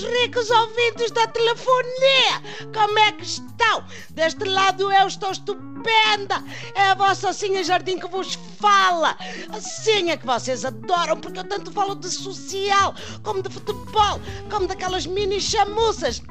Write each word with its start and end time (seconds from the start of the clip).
caros 0.00 0.50
ouvintes 0.50 1.10
da 1.10 1.26
telefonia, 1.26 2.42
como 2.72 2.98
é 2.98 3.12
que 3.12 3.24
estão? 3.24 3.84
Deste 4.10 4.44
lado 4.44 4.90
eu 4.90 5.06
estou 5.06 5.30
estupenda. 5.30 6.42
É 6.74 6.90
a 6.90 6.94
vossa 6.94 7.32
Sinha 7.32 7.62
Jardim 7.62 7.98
que 7.98 8.08
vos 8.08 8.38
fala. 8.58 9.16
A 9.50 9.60
Sinha 9.60 10.16
que 10.16 10.26
vocês 10.26 10.64
adoram, 10.64 11.20
porque 11.20 11.40
eu 11.40 11.44
tanto 11.44 11.72
falo 11.72 11.94
de 11.94 12.08
social, 12.08 12.94
como 13.22 13.42
de 13.42 13.50
futebol, 13.50 14.20
como 14.50 14.66
daquelas 14.66 15.06
mini 15.06 15.40
chamuças. 15.40 16.22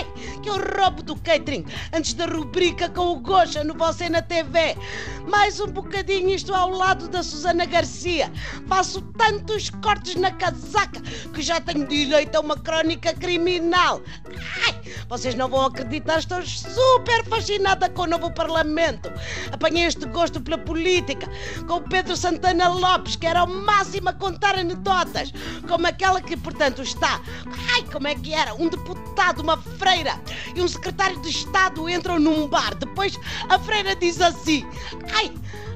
Ai, 0.00 0.06
que 0.42 0.48
eu 0.48 0.56
roubo 0.56 1.02
do 1.02 1.14
catering 1.16 1.66
antes 1.92 2.14
da 2.14 2.24
rubrica 2.24 2.88
com 2.88 3.12
o 3.12 3.20
Gocha 3.20 3.62
no 3.62 3.74
Você 3.74 4.08
na 4.08 4.22
TV. 4.22 4.74
Mais 5.28 5.60
um 5.60 5.66
bocadinho 5.66 6.30
isto 6.30 6.54
ao 6.54 6.70
lado 6.70 7.06
da 7.08 7.22
Susana 7.22 7.66
Garcia. 7.66 8.32
Faço 8.66 9.02
tantos 9.18 9.68
cortes 9.68 10.14
na 10.14 10.30
casaca 10.30 11.02
que 11.34 11.42
já 11.42 11.60
tenho 11.60 11.86
direito 11.86 12.34
a 12.36 12.40
uma 12.40 12.56
crónica 12.56 13.12
criminal. 13.12 14.00
Ai, 14.66 14.79
vocês 15.10 15.34
não 15.34 15.48
vão 15.48 15.66
acreditar, 15.66 16.20
estou 16.20 16.40
super 16.46 17.24
fascinada 17.24 17.90
com 17.90 18.02
o 18.02 18.06
novo 18.06 18.32
Parlamento. 18.32 19.12
Apanhei 19.50 19.84
este 19.84 20.06
gosto 20.06 20.40
pela 20.40 20.56
política 20.56 21.28
com 21.66 21.74
o 21.74 21.82
Pedro 21.82 22.16
Santana 22.16 22.68
Lopes, 22.68 23.16
que 23.16 23.26
era 23.26 23.42
o 23.42 23.48
máximo 23.48 24.08
a 24.08 24.12
contar 24.12 24.54
anedotas, 24.54 25.32
como 25.66 25.88
aquela 25.88 26.20
que, 26.20 26.36
portanto, 26.36 26.82
está. 26.82 27.20
Ai, 27.74 27.82
como 27.92 28.06
é 28.06 28.14
que 28.14 28.32
era? 28.32 28.54
Um 28.54 28.68
deputado, 28.68 29.40
uma 29.40 29.56
freira 29.56 30.14
e 30.54 30.62
um 30.62 30.68
secretário 30.68 31.20
de 31.22 31.30
Estado 31.30 31.88
entram 31.88 32.20
num 32.20 32.46
bar. 32.46 32.76
Depois 32.76 33.18
a 33.48 33.58
freira 33.58 33.96
diz 33.96 34.20
assim: 34.20 34.64
Ai, 35.12 35.32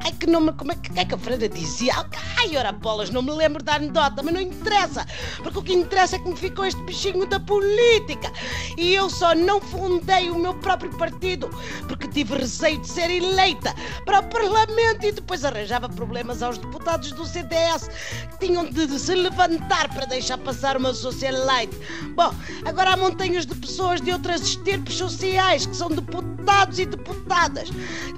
Ai, 0.00 0.12
que 0.12 0.26
nome, 0.26 0.52
como 0.52 0.72
é 0.72 0.74
que, 0.74 0.98
é 0.98 1.04
que 1.04 1.14
a 1.14 1.18
freira 1.18 1.48
dizia? 1.48 1.94
Ai, 2.38 2.56
ora 2.56 2.72
bolas, 2.72 3.10
não 3.10 3.22
me 3.22 3.32
lembro 3.32 3.62
da 3.62 3.74
anedota, 3.74 4.22
mas 4.22 4.32
não 4.32 4.40
interessa, 4.40 5.06
porque 5.42 5.58
o 5.58 5.62
que 5.62 5.72
interessa 5.72 6.16
é 6.16 6.18
que 6.18 6.28
me 6.28 6.36
ficou 6.36 6.64
este 6.64 6.80
bichinho 6.82 7.26
da 7.26 7.40
política. 7.40 8.32
E 8.76 8.94
eu 8.94 9.08
só 9.08 9.34
não 9.34 9.60
fundei 9.60 10.30
o 10.30 10.38
meu 10.38 10.54
próprio 10.54 10.90
partido, 10.96 11.48
porque 11.88 12.08
tive 12.08 12.34
receio 12.36 12.78
de 12.80 12.88
ser 12.88 13.10
eleita 13.10 13.74
para 14.04 14.20
o 14.20 14.28
Parlamento 14.28 15.06
e 15.06 15.12
depois 15.12 15.44
arranjava 15.44 15.88
problemas 15.88 16.42
aos 16.42 16.58
deputados 16.58 17.12
do 17.12 17.24
CDS 17.24 17.88
que 18.30 18.46
tinham 18.46 18.64
de 18.66 18.98
se 18.98 19.14
levantar 19.14 19.88
para 19.94 20.06
deixar 20.06 20.38
passar 20.38 20.76
uma 20.76 20.92
socialite. 20.92 21.76
Bom, 22.14 22.32
agora 22.64 22.92
há 22.92 22.96
montanhas 22.96 23.46
de 23.46 23.54
pessoas 23.54 24.00
de 24.00 24.12
outras 24.12 24.42
estirpes 24.42 24.94
sociais 24.94 25.66
que 25.66 25.76
são 25.76 25.88
deputados 25.88 26.78
e 26.78 26.86
deputadas, 26.86 27.70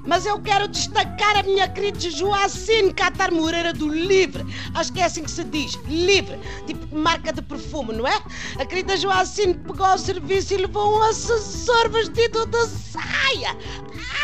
mas 0.05 0.25
eu 0.25 0.39
quero 0.39 0.67
destacar 0.67 1.37
a 1.37 1.43
minha 1.43 1.68
querida 1.69 1.99
Joacine 1.99 2.93
Catar 2.93 3.31
Moreira 3.31 3.73
do 3.73 3.87
Livre. 3.87 4.45
Acho 4.73 4.91
que 4.91 4.99
é 4.99 5.05
assim 5.05 5.23
que 5.23 5.31
se 5.31 5.43
diz, 5.43 5.77
Livre, 5.87 6.37
tipo 6.65 6.95
marca 6.95 7.31
de 7.31 7.41
perfume, 7.41 7.93
não 7.93 8.07
é? 8.07 8.21
A 8.57 8.65
querida 8.65 8.97
Joacine 8.97 9.53
pegou 9.53 9.85
ao 9.85 9.97
serviço 9.97 10.53
e 10.53 10.57
levou 10.57 10.97
um 10.97 11.03
assessor 11.03 11.89
vestido 11.89 12.45
de 12.45 12.67
saia. 13.29 13.55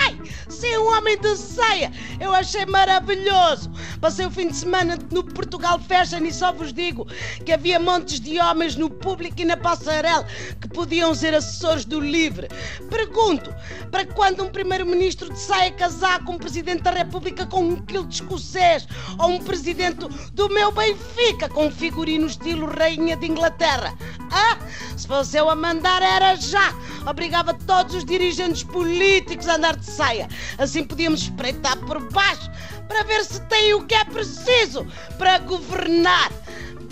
Ai, 0.01 0.19
sim, 0.49 0.77
um 0.77 0.97
homem 0.97 1.17
de 1.17 1.35
saia. 1.37 1.91
Eu 2.19 2.33
achei 2.33 2.65
maravilhoso. 2.65 3.71
Passei 4.01 4.25
o 4.25 4.31
fim 4.31 4.47
de 4.47 4.55
semana 4.55 4.97
no 5.11 5.23
Portugal 5.23 5.79
Fashion 5.79 6.25
e 6.25 6.33
só 6.33 6.51
vos 6.51 6.73
digo 6.73 7.07
que 7.45 7.51
havia 7.51 7.79
montes 7.79 8.19
de 8.19 8.39
homens 8.39 8.75
no 8.75 8.89
público 8.89 9.41
e 9.41 9.45
na 9.45 9.57
passarela 9.57 10.25
que 10.59 10.67
podiam 10.67 11.13
ser 11.13 11.33
assessores 11.33 11.85
do 11.85 11.99
Livre. 11.99 12.47
Pergunto, 12.89 13.53
para 13.91 14.05
quando 14.05 14.43
um 14.43 14.49
primeiro-ministro 14.49 15.31
de 15.31 15.39
saia 15.39 15.71
casar 15.71 16.23
com 16.23 16.33
um 16.33 16.37
presidente 16.37 16.83
da 16.83 16.91
República 16.91 17.45
com 17.45 17.63
um 17.63 17.75
quilo 17.85 18.05
de 18.05 18.15
escocês 18.15 18.87
ou 19.19 19.29
um 19.29 19.39
presidente 19.39 20.07
do 20.33 20.49
meu 20.49 20.71
Benfica 20.71 21.49
com 21.49 21.67
um 21.67 21.71
figurino 21.71 22.27
estilo 22.27 22.67
Rainha 22.67 23.15
de 23.15 23.27
Inglaterra? 23.27 23.93
Ah, 24.31 24.57
se 24.97 25.07
fosse 25.07 25.37
eu 25.37 25.49
a 25.49 25.55
mandar 25.55 26.01
era 26.01 26.35
já. 26.35 26.73
Obrigava 27.05 27.53
todos 27.53 27.95
os 27.95 28.05
dirigentes 28.05 28.63
políticos 28.63 29.47
a 29.47 29.55
andar 29.55 29.75
de 29.75 29.85
saia. 29.85 30.27
Assim 30.57 30.83
podíamos 30.83 31.21
espreitar 31.21 31.77
por 31.77 31.99
baixo 32.11 32.49
para 32.87 33.03
ver 33.03 33.23
se 33.23 33.39
tem 33.41 33.73
o 33.73 33.85
que 33.85 33.95
é 33.95 34.03
preciso 34.05 34.85
para 35.17 35.39
governar. 35.39 36.31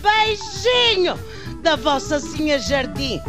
Beijinho 0.01 1.17
da 1.61 1.75
vossa 1.75 2.19
Sinha 2.19 2.59
Jardim. 2.59 3.21